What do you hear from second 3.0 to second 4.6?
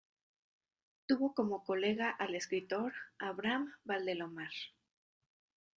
Abraham Valdelomar.